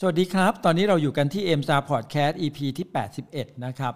[0.00, 2.86] สวัสดีครับ ตอนนี้เราอยู่กันที่ m s a r Podcast EP ที่
[3.24, 3.94] 81 นะครับ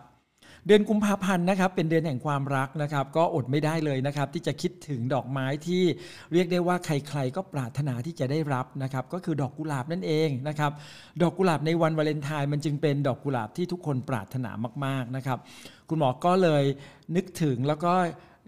[0.67, 5.83] เดือนกุมภาพันธ์นะครับ เป็นเดือนแห่งความรักนะครับ ก็อดไม่ได้เลยนะครับ ที่จะคิดถึงดอกไม้ที่
[6.33, 10.73] เรียกได้ว่าใครๆ ก็ปรารถนาที่จะได้รับนะครับ ก็คือดอกกุหลาบนั่นเองนะครับ
[11.23, 14.51] ดอกกุหลาบในวันวาเลนไทน์มันจึงเป็นดอกกุหลาบที่ทุกคนปรารถนา
[14.85, 15.39] มากๆนะครับ
[15.89, 16.65] คุณหมอก็เลย
[17.17, 17.93] นึกถึงแล้วก็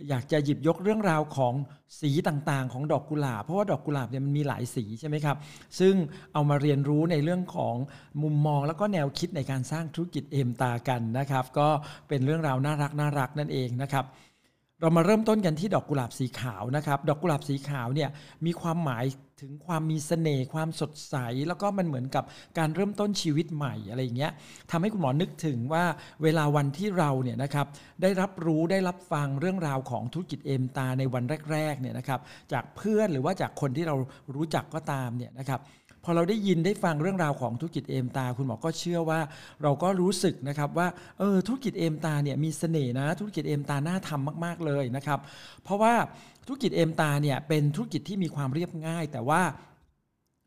[0.09, 1.55] อยากจะหยิบยกเรื่องราวของ
[2.00, 5.36] สีต่างๆ ของดอกกุหลาบเพราะว่าดอกกุหลาบเนี่ยมันมีหลายสีใช่ไหมครับ
[5.80, 5.95] ซึ่ง
[6.32, 7.75] เอามาเรียนรู้ในเรื่องของ
[8.23, 11.68] มุมมองแล้วก็แนวคิดในการสร้างธุรกิจเอมตากันนะครับ ก็
[12.08, 14.04] เป็นเรื่องราวน่ารักน่ารักนั่นเองนะครับ
[14.82, 18.09] เรามาเริ่มต้นกันที่ดอกกุหลาบสีขาวนะครับ ดอกกุหลาบสีขาวเนี่ย
[18.46, 19.05] มีความหมาย
[19.41, 21.17] ถึงความมีเสน่ห์ความสดใส
[21.49, 22.25] แล้วก็มันเหมือนกับ
[22.58, 24.32] การเริ่มต้นชีวิตใหม่อะไรอย่างเงี้ย
[24.71, 25.85] ทำให้คุณหมอนึกถึงว่า
[26.22, 27.67] เวลาวันที่เราเนี่ยนะครับ
[28.03, 32.20] ได้รับรู้ได้รับฟังเรื่องราวของธุรกิจเอมตาในวันแรกๆเนี่ยนะครับ
[32.53, 33.97] จากเพื่อนหรือว่าจากคนที่เรา
[34.34, 35.61] รู้จักก็ตามเนี่ยนะครับ
[36.05, 39.20] พอเราได้ยินได้ฟังเรื่องราวของธุรกิจเอมตา คุณหมอก็เชื่อว่า
[39.62, 45.19] เราก็รู้สึกนะครับว่าเออธุรกิจเอมตาเนี่ยมีเสน่ห์นะ ธุรกิจเอมตาน่าทำมาก ๆเลยนะครับ
[45.64, 45.94] เพราะว่า
[46.47, 49.42] ธุรกิจเอมตาเนี่ยเป็นธุรกิจที่มีความเรียบง่าย แต่ว่า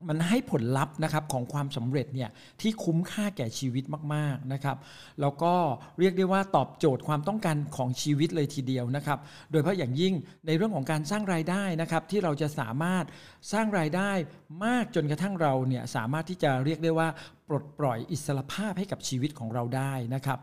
[0.08, 2.30] มันให้ผลลัพธ์นะครับของความสำเร็จเนี่ย
[2.62, 4.78] ที่คุ้มค่าแก่ชีวิตมากๆนะครับ
[5.22, 5.54] แล้วก็
[6.00, 10.14] เรียกได้ว่าตอบโจทย์ความต้องการของชีวิตเลยทีเดียวนะครับ โดยเฉพาะอย่างยิ่ง
[10.48, 13.06] ในเรื่องของการสร้างรายได้นะครับ ที่เราจะสามารถ
[13.54, 14.12] สร้างรายได้
[14.66, 17.08] มากจนกระทั่งเราเนี่ยสามารถที่จะเรียกได้ว่า
[17.48, 20.40] ปลดปล่อยอิสรภาพให้กับชีวิตของเราได้นะครับ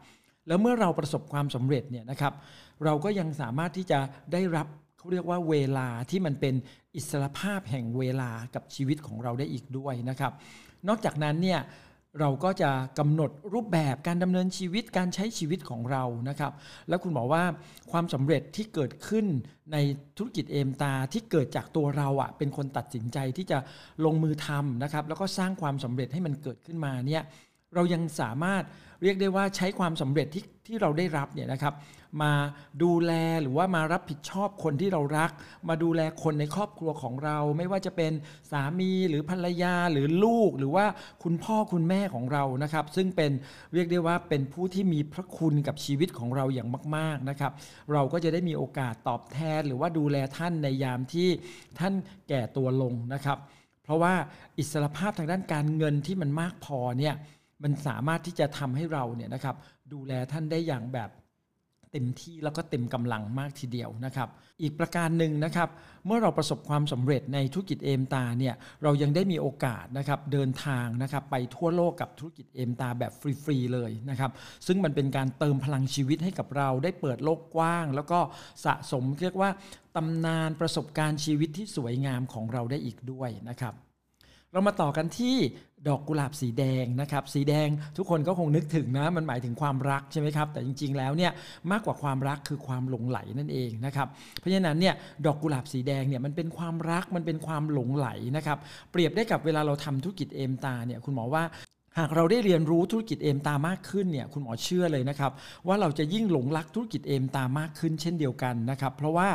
[0.49, 2.33] แล้วเมื่อเราประสบความสำเร็จเนี่ยนะครับ
[2.85, 4.01] เราก็ยังสามารถที่จะ
[4.33, 4.67] ได้รับ
[5.03, 6.55] เขาเรียกว่าเวลาที่มันเป็น
[6.97, 10.33] อิสรภาพแห่งเวลากับชีวิตของเราได้อีกด้วยนะครับ
[10.89, 11.61] นอกจากนั้นเนี่ย
[12.21, 16.53] เราก็จะกำหนดรูปแบบการดำเนินชีวิตการใช้ชีวิตของเรานะครับ
[16.89, 17.45] แล้วคุณบอกว่า
[17.91, 19.27] ความสำเร็จที่เกิดขึ้น
[19.73, 19.77] ใน
[20.17, 23.59] ธุรกิจเอมตาที่เกิดจากตัวเราอะ่ะเป็นคนตัดสินใจที่จะ
[24.05, 27.23] ลงมือทำนะครับ แล้วก็สร้างความสำเร็จให้มันเกิดขึ้นมาเนี่ย
[27.75, 28.63] เรายังสามารถ
[29.03, 31.75] เรียกได้ว่าใช้ความสำเร็จที่ที่เราได้รับเนี่ยนะครับ
[32.23, 32.33] มา
[32.83, 35.31] ดูแลหรือว่ามารับผิดชอบคนที่เรารัก
[35.69, 38.13] มาดูแลคนในครอบครัวของเรา ไม่ว่าจะเป็น
[38.53, 40.87] สามีหรือภรรยาหรือลูก หรือว่า
[41.23, 43.31] คุณพ่อคุณแม่ของเรานะครับ ซึ่งเป็น
[43.75, 47.53] เรียกได้ว่าเป็นผู้ที่มีพระคุณกับชีวิตของเราอย่างมาก ๆนะครับ
[47.93, 51.29] เราก็จะได้มีโอกาสตอบแทน หรือว่าดูแลท่านในยามที่
[51.79, 51.95] ท่าน
[52.29, 53.39] แก่ตัวลงนะครับ
[53.85, 54.15] เพราะว่า
[54.59, 57.15] อิสรภาพทางด้านการเงินที่มันมากพอเนี่ย
[57.63, 59.57] มันสามารถที่จะทำให้เราเนี่ยนะครับ
[59.93, 61.11] ดูแลท่านได้อย่างแบบ
[61.93, 64.29] เต็มที่แล้วก็เต็มกำลังมากทีเดียวนะครับ
[64.63, 65.69] อีกประการหนึ่งนะครับ
[66.07, 73.13] เมื่อเราประสบความสำเร็จในธุรกิจเอมตาเนี่ยเรายังได้มีโอกาสนะครับเดินทางนะครับไปทั่วโลกกับธุรกิจเอมตาแบบ
[73.45, 74.31] ฟรีๆเลยนะครับ
[74.67, 78.21] ซึ่งมันเป็นการเติมพลังชีวิตให้กับเราได้เปิดโลกกว้าง แล้วก็
[78.65, 79.51] สะสมเรียกว่า
[79.97, 83.75] ตำนานประสบการณ์ชีวิตที่สวยงามของเราได้อีกด้วยนะครับ
[84.53, 85.37] เรามาต่อกันที่
[85.89, 91.33] ดอกกุหลาบสีแดงนะครับสีแดงทุกคนก็คงนึกถึงนะมันหมายถึงความรักใช่ไหมครับแต่จริง ๆ แล้วเนี่ย
[91.71, 94.95] มากกว่าความรักคือความหลงไหลนั่นเองนะครับเพราะฉะนั้นเนี่ย
[95.27, 98.59] ดอกกุหลาบสีแดงเนี่ยมันเป็นความรักมันเป็นความหลงไหลนะครับ
[98.93, 101.45] เปรียบได้กับเวลาเราทำธุรกิจเอมตาเนี่ยคุณหมอว่า
[101.99, 105.33] หากเราได้เรียนรู้ธุรกิจเอมตามากขึ้นเนี่ยคุณหมอเชื่อเลยนะครับ
[105.67, 109.29] ว่าเราจะยิ่งหลงรักธุรกิจเอมตามากขึ้นเช่นเดียวกันนะครับเพราะว่า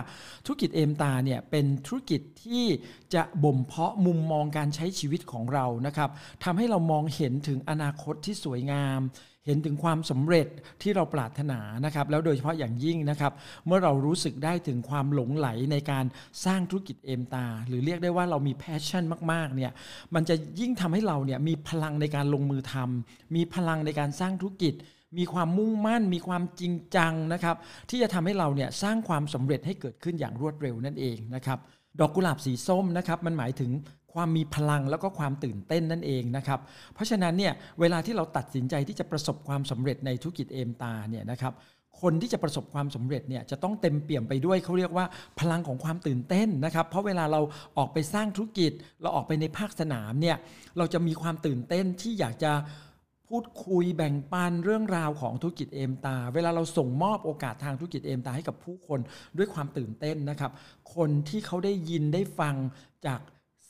[0.45, 2.65] ธุรกิจเอมตาเนี่ยเป็นธุรกิจที่
[3.13, 6.09] จะบ่มเพาะมุมมองการใช้ชีวิตของเรานะครับ
[6.43, 8.99] ทำให้เรามองเห็นถึงอนาคตที่สวยงาม
[9.47, 10.47] เห็นถึงความสำเร็จ
[10.81, 13.33] ที่เราปรารถนานะครับ แล้วโดยเฉพาะอย่างยิ่งนะครับ
[13.65, 16.05] เมื่อเรารู้สึกได้ถึงความหลงไหลในการ
[16.45, 19.71] สร้างธุรกิจเอมตา หรือเรียกได้ว่าเรามีแพชชั่นมากๆเนี่ย
[20.15, 24.73] มันจะยิ่งทำให้เราเนี่ยมีพลังในการลงมือทำมีพลังในการสร้างธุรกิจ
[25.17, 27.55] มีความมุ่งมั่น มีความจริงจังนะครับ
[27.89, 31.59] ที่จะทำให้เราเนี่ยสร้างความสำเร็จให้เกิดขึ้นอย่างรวดเร็วนั่นเองนะครับ
[31.99, 33.71] ดอกกุหลาบสีส้มนะครับ มันหมายถึง
[34.17, 36.59] ความมีพลังแล้วก็ความตื่นเต้นนั่นเองนะครับ
[36.93, 41.53] เพราะฉะนั้นเนี่ยเวลาที่เราตัดสินใจที่จะประสบความสำเร็จในธุรกิจเอมตาเนี่ยนะครับ
[42.01, 45.05] คนที่จะประสบความสำเร็จเนี่ยจะต้องเต็มเปี่ยมไปด้วยเขาเรียกว่า
[45.39, 47.41] พลังของความตื่นเต้นนะครับ เพราะเวลาเรา
[47.77, 50.37] ออกไปสร้างธุรกิจ เราออกไปในภาคสนามเนี่ย
[50.77, 52.53] เราจะมีความตื่นเต้นที่อยากจะ
[53.29, 58.99] พูดคุยแบ่งปันเรื่องราวของธุรกิจเอมตา เวลาเราส่งมอบโอกาสทางธุรกิจเอมตาให้กับผู้คน
[59.37, 60.51] ด้วยความตื่นเต้นนะครับ
[60.95, 62.55] คนที่เขาได้ยินได้ฟัง
[63.07, 63.19] จาก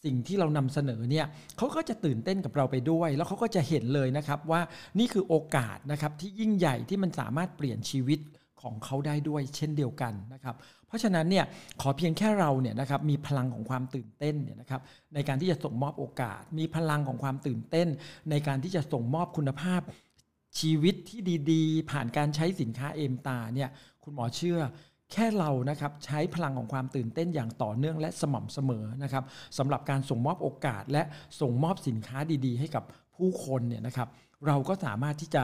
[0.08, 1.26] สิ่งที่เรานำเสนอเนี่ย
[1.58, 4.62] เขาก็จะตื่นเต้นกับเราไปด้วย แล้วเขาก็จะเห็นเลยนะครับว่า
[5.00, 8.20] นี่คือโอกาสนะครับที่ยิ่งใหญ่ที่มันสามารถเปลี่ยนชีวิต
[8.62, 10.56] ของเขาได้ด้วยเช่นเดียวกันนะครับ
[10.88, 11.46] เพราะฉะนั้นเนี่ย
[11.82, 14.82] ขอเพียงแค่เราเนี่ยนะครับมีพลังของความตื่นเต้นเนี่ยนะครับ
[15.14, 17.88] ในการที่จะส่งมอบโอกาส มีพลังของความตื่นเต้น
[18.30, 19.82] ในการที่จะส่งมอบคุณภาพ
[20.60, 21.20] ชีวิตที่
[21.52, 23.70] ดี ๆ ผ่านการใช้สินค้าเอมตาเนี่ย
[24.04, 24.60] คุณหมอเชื่อ
[25.12, 29.24] แค่เรานะครับใช้พลังของความตื่นเต้นอย่างต่อเนื่องและสม่ำเสมอนะครับ
[29.58, 31.04] สำหรับการส่งมอบโอกาส และ
[31.42, 32.84] ส่งมอบสินค้าดีๆ ให้กับ
[33.16, 34.08] ผู้คนเนี่ยนะครับ
[34.48, 35.44] เราก็สามารถที่จะ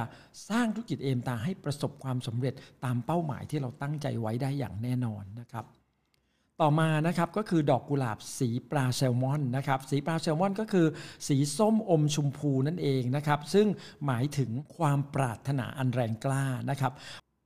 [0.50, 2.54] สร้างธุรกิจเอมตาให้ประสบความสำเร็จ
[2.86, 5.66] ตามเป้าหมายที่เราตั้งใจไว้ได้อย่างแน่นอนนะครับ
[6.62, 10.88] ต่อมานะครับก็คือดอกกุหลาบสีปลาแซลมอนนะครับสีปลาแซลมอนก็คือ
[11.28, 13.68] สีส้มอมชมพูนั่นเองนะครับซึ่ง
[14.06, 16.92] หมายถึงความปรารถนาอันแรงกล้านะครับ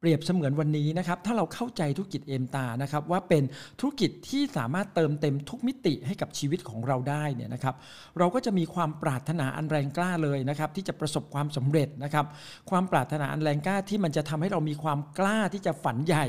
[0.07, 3.43] รียบเสมือนวันนี้นะครับถ้าเราเข้าใจธุรกิจเอมตานะครับว่าเป็น
[3.79, 7.75] ธุรกิจที่สามารถเติมเต็มทุกมิติให้กับชีวิตของเราได้เนี่ยนะครับ
[8.17, 12.25] เราก็จะมีความปรารถนาอันแรงกล้าเลยนะครับที่จะประสบความสำเร็จนะครับ
[12.69, 16.25] ความปรารถนาอันแรงกล้าที่มันจะทำให้เรามีความกล้าที่จะฝันใหญ่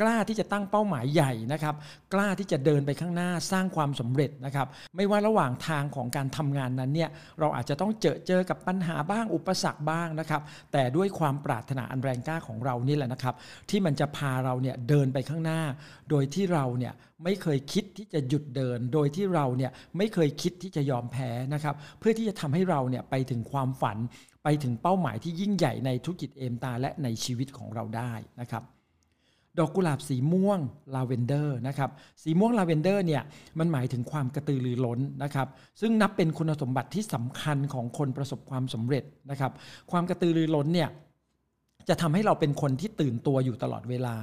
[0.00, 1.74] กล้าที่จะตั้งเป้าหมายใหญ่นะครับ
[2.14, 4.66] กล้าที่จะเดินไปข้างหน้าสร้างความสำเร็จนะครับ
[4.96, 7.10] ไม่ว่าระหว่างทางของการทำงานนั้นเนี่ย
[7.40, 10.42] เราอาจจะต้องเจอเจอกับปัญหาบ้างอุปสรรคบ้างนะครับ
[10.72, 13.34] แต่ด้วยความปรารถนาอันแรงกล้าของเรานี่แหละนะครับ
[13.70, 15.60] ที่มันจะพาเราเนี่ยเดินไปข้างหน้า
[16.10, 16.92] โดยที่เราเนี่ย
[17.24, 23.98] ไม่เคยคิดที่จะหยุดเดิน โดยที่เราเนี่ยไม่เคยคิดที่จะยอมแพ้นะครับ เพื่อที่จะทำให้เราเนี่ยไปถึงความฝัน
[24.44, 28.62] ไปถึงเป้าหมายที่ยิ่งใหญ่ในธุรกิจเอมสตาร์และในชีวิตของเราได้นะครับ
[29.58, 30.60] ดอกกุหลาบสีม่วง
[30.94, 31.90] ลาเวนเดอร์นะครับ
[32.22, 33.22] สีม่วงลาเวนเดอร์เนี่ย
[33.58, 35.48] มันหมายถึงความกระตือรือร้นนะครับ
[35.80, 39.52] ซึ่งนับเป็นคุณสมบัติที่สำคัญของคนประสบความสำเร็จนะครับ
[39.90, 40.88] ความกระตือรือร้นเนี่ย
[41.88, 44.16] จะทำให้เราเป็นคนที่ตื่นตัวอยู่ตลอดเวลา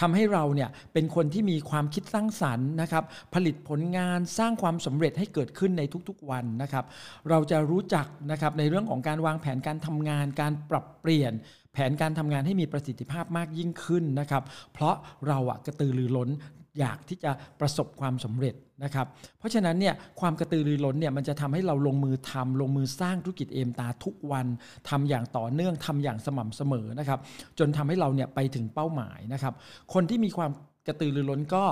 [0.00, 6.84] ทำให้เราเนี่ยเป็นคนที่มีความคิดสร้างสรรค์นะครับ ผลิตผลงานสร้างความสำเร็จให้เกิดขึ้นในทุกๆวันนะครับ
[7.28, 11.32] เราจะรู้จักนะครับในเรื่องของการวางแผนการทำงานการปรับเปลี่ยน
[11.74, 14.42] แผนการทำงานให้มีประสิทธิภาพมากยิ่งขึ้นนะครับ
[14.72, 14.94] เพราะ
[15.28, 16.30] เราอะกระตือรือร้น
[16.78, 17.30] อยากที่จะ
[17.60, 19.06] ประสบความสำเร็จนะครับ
[19.38, 24.46] เพราะฉะนั้นเนี่ยความกระตือรือร้นเนี่ยมันจะทำให้เราลงมือทำลงมือสร้างธุรกิจเอมตาทุกวัน
[24.88, 27.18] ทำอย่างต่อเนื่องทำอย่างสม่ำเสมอนะครับ
[27.58, 29.54] จนทำให้เราเนี่ยไปถึงเป้าหมายนะครับ
[29.94, 30.50] คนที่มีความ
[30.86, 31.64] กระตือรือร้นก็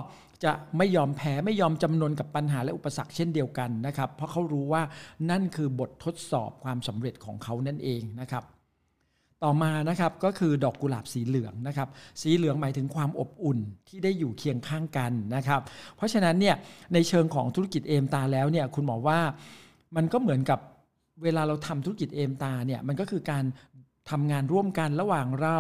[0.44, 4.82] จะไม่ยอมแพ้ไม่ยอมจำนนกับปัญหาและอุปสรรคเช่นเดียวกันนะครับ เพราะเขารู้ว่า
[5.30, 8.44] นั่นคือบททดสอบความสำเร็จของเขานั่นเองนะครับ
[9.44, 11.88] ต่อมานะครับก็คือดอกกุหลาบสีเหลืองนะครับ
[12.22, 13.58] สีเหลืองหมายถึงความอบอุ่น
[13.88, 15.60] ที่ได้อยู่เคียงข้างกันนะครับ
[15.96, 16.56] เพราะฉะนั้นเนี่ย
[16.94, 19.18] ในเชิงของธุรกิจเอมตาแล้วเนี่ยคุณหมอว่า
[19.96, 20.58] มันก็เหมือนกับ
[21.22, 23.44] เวลาเราทำธุรกิจเอมตาเนี่ยมันก็คือการ
[24.10, 25.58] ทำงานร่วมกันระหว่างเรา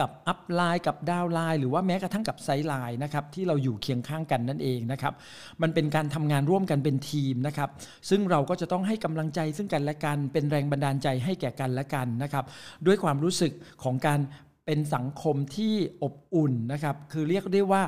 [0.00, 5.14] กับอัพไลน์กับดาวไลน์หรือว่าแม้กระทั่งกับไซไลน์นะครับที่เราอยู่เคียงข้างกันนั่นเองนะครับ
[5.62, 7.70] มันเป็นการทำงานร่วมกันเป็นทีมนะครับ
[8.10, 12.44] ซึ่งเราก็จะต้องให้กำลังใจซึ่งกันและกัน เป็นแรงบันดาลใจให้แก่กันและกันนะครับ
[12.86, 13.52] ด้วยความรู้สึก
[13.82, 14.20] ของการ
[14.66, 17.82] เป็นสังคมที่อบอุ่นนะครับ คือเรียกได้ว่า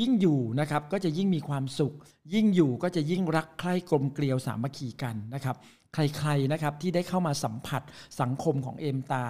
[0.00, 1.94] ยิ่งอยู่นะครับก็จะยิ่งมีความสุข
[2.34, 5.56] ยิ่งอยู่ก็จะยิ่งรักใคร่กลมเกลียวสามัคคีกันนะครับ
[5.94, 7.82] ใครๆนะครับที่ได้เข้ามาสัมผัส
[8.20, 9.26] สังคมของเอมตา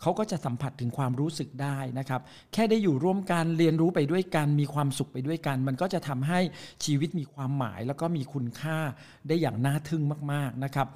[0.00, 2.20] เขาก็จะสัมผัสถึงความรู้สึกได้นะครับ
[2.52, 6.40] แค่ได้อยู่ร่วมกันเรียนรู้ไปด้วยกัน มีความสุขไปด้วยกัน มันก็จะทำให้
[6.84, 8.78] ชีวิตมีความหมาย แล้วก็มีคุณค่า
[9.28, 10.02] ได้อย่างน่าทึ่ง
[10.32, 10.88] มากๆนะครับ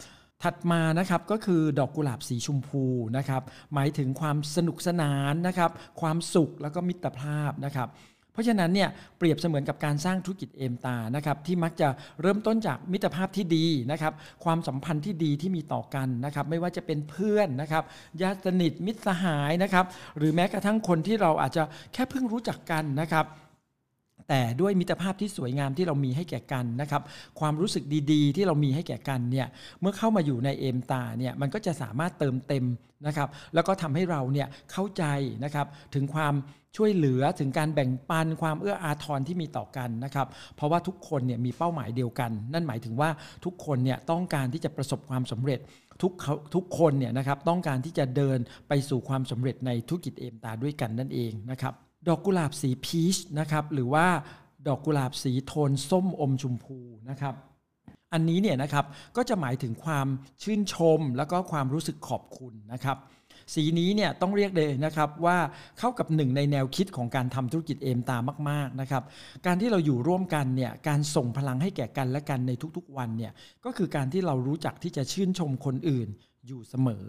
[0.43, 2.84] ถัดมานะครับก็คือดอกกุหลาบสีชมพู
[3.17, 3.43] นะครับ
[3.75, 5.70] หมายถึงความสนุกสนานนะครับ
[6.00, 7.88] ความสุขแล้วก็มิตรภาพนะครับ
[8.34, 8.88] เพราะฉะนั้นเนี่ย
[9.19, 11.88] เปรียบเสมือนกับการสร้างธุรกิจเอมตานะครับที่มักจะ
[12.22, 14.12] เริ่มต้นจากมิตรภาพที่ดีนะครับ
[14.44, 17.82] ความสัมพันธ์ที่ดีที่มีต่อกันนะครับไม่ว่าจะเป็นเพื่อนนะครับ
[18.22, 19.84] ญาติสนิทมิตรสหายนะครับ
[20.19, 23.26] หรือแม้กระทั่งคนที่เราอาจจะแค่เพิ่งรู้จักกันนะครับ
[24.28, 27.02] แต่ด้วยมิตรภาพที่สวยงามที่เรามีให้แก่กันนะครับ
[27.40, 29.46] ความรู้สึกดีๆ ที่เรามีให้แก่กันเนี่ย
[29.80, 32.64] เมื่อเข้ามาอยู่ในเอมตาเนี่ยมันก็จะสามารถเติมเต็ม
[33.06, 35.04] นะครับ แล้วก็ทำให้เราเนี่ยเข้าใจ
[35.44, 36.34] นะครับถึงความ
[36.76, 40.26] ช่วยเหลือถึงการแบ่งปันความเอื้ออาทรที่มีต่อกันนะครับ
[40.56, 43.10] เพราะว่าทุกคนเนี่ยมีเป้าหมายเดียวกัน นั่นหมายถึงว่า
[43.44, 45.60] ทุกคนเนี่ยต้องการที่จะประสบความสำเร็จ
[46.02, 46.12] ทุก
[46.54, 48.38] ทุกคนเนี่ยนะครับต้องการที่จะเดิน
[48.69, 51.74] ไปสู่ความสำเร็จในธุรกิจเอมตาด้วยกันนั่นเองนะครับ
[52.08, 54.06] ดอกกุหลาบสีพีชนะครับหรือว่า
[54.69, 56.79] ดอกกุหลาบสีโทนส้มอมชมพู
[57.11, 57.34] นะครับ
[58.13, 58.84] อันนี้เนี่ยนะครับ
[59.17, 60.06] ก็จะหมายถึงความ
[60.43, 62.99] ชื่นชมแล้วก็ความรู้สึกขอบคุณนะครับ
[63.55, 65.39] สีนี้เนี่ยต้องเรียกเลยนะครับว่า
[65.79, 68.19] เข้ากับหนึ่งในแนวคิดของการทำธุรกิจเอมตา
[68.51, 69.03] มากๆนะครับ
[69.46, 73.32] การที่เราอยู่ร่วมกันเนี่ยการส่งพลังให้แก่กันและกันในทุกๆวันเนี่ย
[73.65, 76.08] ก็คือการที่เรารู้จักที่จะชื่นชมคนอื่น
[76.46, 77.05] อยู่เสมอ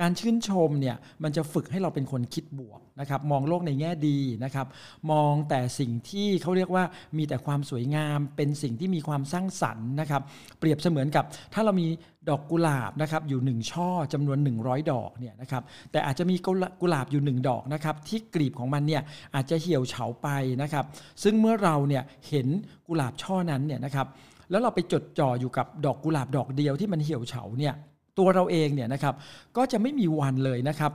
[0.00, 4.66] การชื่นชมเนี่ยมันจะฝึกให้เราเป็นคนคิดบวกนะครับมองโลกในแง่ดีนะครับ
[5.10, 6.84] มองแต่สิ่งที่เขาเรียกว่า
[7.18, 10.22] มีแต่ความสวยงาม เป็นสิ่งที่มีความสร้างสรรค์นะครับ
[10.58, 11.86] เปรียบเสมือนกับถ้าเรามี
[12.28, 16.36] ดอกกุหลาบนะครับอยู่ 1 ช่อจำนวน 100 ดอกเนี่ยนะครับแต่อาจจะมี
[16.80, 19.02] กุหลาบอยู่ 1 ดอกนะครับที่กลีบของมันเนี่ย
[19.34, 20.28] อาจจะเหี่ยวเฉาไป
[20.62, 20.84] นะครับ
[21.22, 22.46] ซึ่งเมื่อเราเนี่ยเห็น
[22.86, 24.06] กุหลาบช่อนั้นเนี่ยนะครับ
[24.50, 27.74] แล้วเราไปจดจ่ออยู่กับดอกกุหลาบดอกเดียวที่มันเหี่ยวเฉาเนี่ย
[28.18, 29.14] ตัวเราเองเนี่ยนะครับ
[29.56, 30.92] ก็จะไม่มีวันเลยนะครับ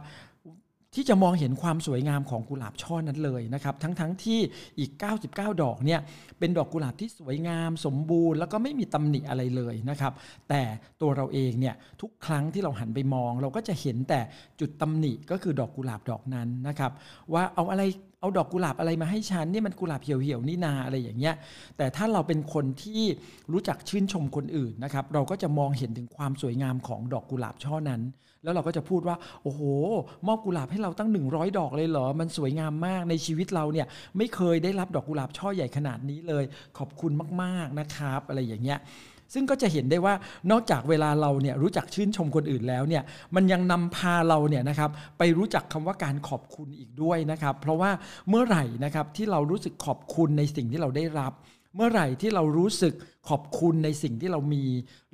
[0.96, 4.40] ที่จะมองเห็นความสวยงามของกุหลาบช่อนั้นเลยนะครับ ทั้งๆทที่
[4.80, 4.92] อีก
[5.28, 6.00] 99 ดอกเนี่ย
[6.40, 10.14] เป็นดอกกุหลาบที่สวยงามสมบูรณ์ แล้วก็ไม่มีตำหนิอะไรเลยนะครับ
[10.50, 10.62] แต่
[11.02, 14.20] ตัวเราเองเนี่ยทุกครั้งที่เราหันไปมอง เราก็จะเห็นแต่
[14.60, 16.92] จุดตำหนิก็คือดอกกุหลาบดอกนั้นนะครับ
[17.34, 17.84] ว่าเอาอะไร
[18.20, 21.36] เอาดอกกุหลาบอะไรมาให้ฉันนี่มันกุหลาบเหี่ยวๆนี่นาอะไรอย่างเงี้ย
[21.78, 23.02] แต่ถ้าเราเป็นคนที่
[23.52, 28.02] รู้จักชื่นชมคนอื่นนะครับเราก็จะมองเห็นถึงความสวยงามของดอกกุหลาบช่อนั้น
[28.44, 29.62] แล้วเราก็จะพูดว่าโอ้โห
[30.28, 36.44] มอบกุหลาบให้เราตั้ง 100 ดอกเลยเหรอมันสวยงามมากในชีวิตเราเนี่ยไม่เคยได้รับดอกกุหลาบช่อใหญ่ขนาดนี้เลย
[36.78, 38.80] ขอบคุณมากๆนะครับ อะไรอย่างเงี้ย
[39.34, 40.14] ซึ่งก็จะเห็นได้ว่า
[40.52, 43.04] นอกจากเวลาเราเนี่ยรู้จักชื่นชมคนอื่นแล้วเนี่ย
[43.36, 47.92] มันยังนำพาเราเนี่ยนะครับไปรู้จักคำว่าการขอบคุณอีกด้วยนะครับ เพราะว่า
[48.30, 51.34] เมื่อไหร่นะครับที่เรารู้สึกขอบคุณในสิ่งที่เราได้รับ
[51.76, 52.94] เมื่อไหร่ที่เรารู้สึก
[53.30, 54.64] ขอบคุณในสิ่งที่เรามี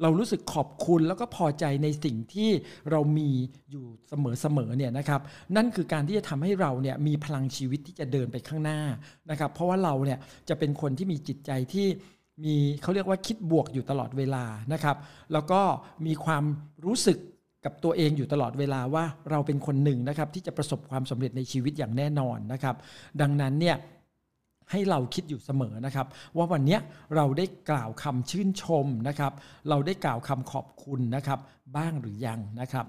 [0.01, 2.49] เรารู้สึกขอบคุณแล้วก็พอใจในสิ่งที่
[2.91, 3.29] เรามี
[3.71, 3.85] อยู่
[4.41, 5.21] เสมอๆเนี่ยนะครับ
[5.55, 8.79] นั่นคือการที่จะทำให้เราเนี่ยมีพลังชีวิตที่จะเดินไปข้างหน้า
[9.29, 11.87] นะครับ เพราะว่าเราเนี่ยจะเป็นคนที่มีจิตใจที่
[12.43, 14.97] มีเขาเรียกว่าคิดบวกอยู่ตลอดเวลานะครับ
[15.33, 15.61] แล้วก็
[16.05, 16.43] มีความ
[16.85, 17.17] รู้สึก
[17.65, 22.75] กับตัวเองอยู่ตลอดเวลาว่าเราเป็นคนหนึ่งนะครับ ที่จะประสบความสำเร็จในชีวิตอย่างแน่นอนนะครับ
[23.21, 23.77] ดังนั้นเนี่ย
[24.71, 26.77] ให้เราคิดอยู่เสมอนะครับ ว่าวันนี้
[27.15, 29.31] เราได้กล่าวคำชื่นชมนะครับ
[29.69, 31.39] เราได้กล่าวคำขอบคุณนะครับ
[31.77, 32.85] บ้างหรือยังนะครับ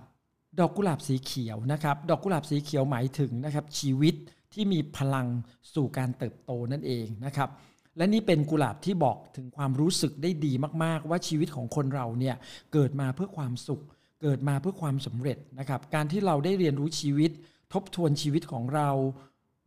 [0.59, 4.15] ดอกกุหลาบสีเขียวนะครับ ดอกกุหลาบสีเขียวหมายถึงนะครับชีวิต
[4.53, 5.27] ที่มีพลัง
[5.75, 7.49] สู่การเติบโตนั่นเองนะครับ
[7.97, 10.53] และนี่เป็นกุหลาบที่บอกถึงความรู้สึกได้ดี
[10.85, 12.37] มาก ๆ ว่าชีวิตของคนเราเนี่ย
[12.73, 13.83] เกิดมาเพื่อความสุข
[14.23, 17.31] เกิดมาเพื่อความสำเร็จนะครับ การที่เราได้เรียนรู้ชีวิต
[17.73, 18.91] ทบทวนชีวิตของเรา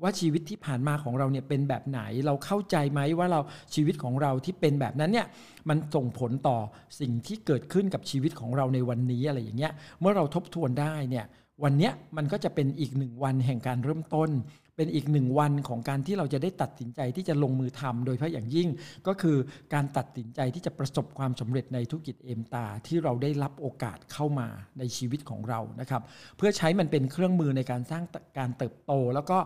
[0.03, 3.41] ว่าชีวิตที่ผ่านมาของเราเนี่ยเป็นแบบไหน เราเข้าใจไหมว่าเรา
[3.75, 5.27] ชีวิตของเราที่เป็นแบบนั้นเนี่ย
[5.69, 6.57] มันส่งผลต่อ
[6.99, 11.25] สิ่งที่เกิดขึ้นกับชีวิตของเราในวันนี้อะไรอย่างเงี้ยเมื่อเราทบทวนได้เนี่ย
[11.63, 14.29] วันนี้มันก็จะเป็นอีกหนึ่งวันแห่งการเริ่มต้น
[14.75, 18.69] เป็นอีกหนึ่งวันของการที่เราจะได้ตัดสินใจที่จะลงมือทำโดยเฉพาะอย่างยิ่ง
[19.07, 19.37] ก็คือ
[19.73, 24.47] การตัดสินใจที่จะประสบความสำเร็จในธุรกิจเอมตา ที่เราได้รับโอกาสเข้ามา
[24.79, 26.01] ในชีวิตของเรานะครับ
[26.37, 28.03] เพื่อใช้มันเป็นเครื่องมือในการสร้าง
[28.39, 29.37] การเติบโต แล้วก็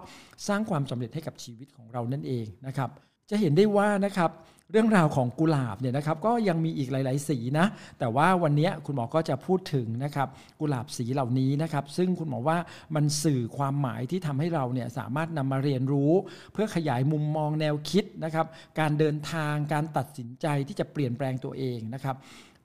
[0.48, 2.90] สร้างความสำเร็จให้กับชีวิตของเรานั่นเองนะครับ
[3.30, 4.32] จะเห็นได้ว่านะครับ
[4.72, 7.66] เรื่องราวของกุหลาบเนี่ยนะครับก็ยังมีอีกหลาย ๆ สีนะ
[8.00, 10.28] แต่ว่าวันนี้คุณหมอก็จะพูดถึงนะครับ
[10.60, 12.58] กุหลาบสีเหล่านี้นะครับ ซึ่งคุณหมอว่า
[12.96, 16.14] มันสื่อความหมายที่ทำให้เราเนี่ยสามารถนำมาเรียนรู้
[16.54, 18.46] เพื่อขยายมุมมองแนวคิดนะครับ
[18.80, 22.16] การเดินทางการตัดสินใจที่จะเปลี่ยนแปลงตัวเองนะครับ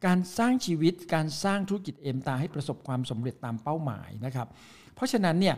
[0.07, 4.49] การสร้างชีวิตการสร้างธุรกิจเอ็มตาให้ประสบความสำเร็จตามเป้าหมายนะครับ
[4.95, 5.57] เพราะฉะนั้นเนี่ย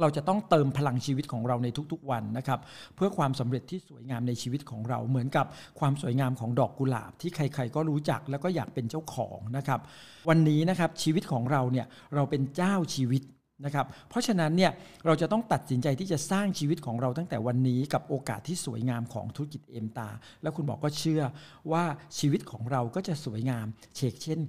[0.00, 2.60] เราจะต้องเติมพลังชีวิตของเราในทุกๆวันนะครับ
[2.96, 5.46] เพื่อความสำเร็จที่สวยงามในชีวิตของเราเหมือนกับ
[5.80, 9.80] ความสวยงามของดอกกุหลาบ ที่ใครๆก็รู้จักแล้วก็อยากเป็นเจ้าของนะครับ
[10.28, 13.22] วันนี้นะครับชีวิตของเราเนี่ยเราเป็นเจ้าชีวิต
[13.64, 14.72] นะครับเพราะฉะนั้นเนี่ย
[15.06, 20.08] เราจะต้องตัดสินใจที่จะสร้างชีวิตของเราตั้งแต่วันนี้กับโอกาสที่สวยงามของธุรกิจเอ็มตา
[20.42, 21.22] แล้วคุณบอกก็เชื่อ
[21.72, 21.84] ว่า
[22.18, 24.40] ชีวิตของเราก็จะสวยงามเชกเช่น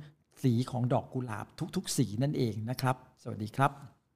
[0.42, 3.99] สีของดอกกุหลาบทุกๆ สีนั่นเองนะครับ สวัสดีครับ